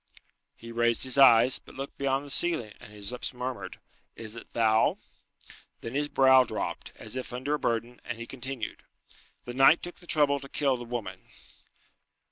[0.55, 3.77] He raised his eyes, but looked beyond the ceiling, and his lips murmured,
[4.15, 4.97] "Is it Thou?"
[5.81, 8.81] Then his brow dropped, as if under a burden, and he continued,
[9.45, 11.29] "The night took the trouble to kill the woman."